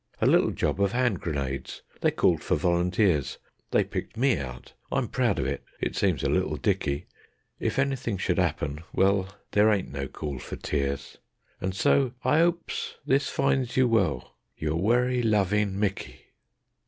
[0.19, 3.37] A little job of hand grenades; they called for volunteers.
[3.69, 7.05] They picked me out; I'm proud of it; it seems a trifle dicky.
[7.59, 11.19] If anythin' should 'appen, well, there ain't no call for tears,
[11.59, 12.13] And so...
[12.23, 14.35] I 'opes this finds you well.
[14.57, 16.29] Your werry lovin' Micky."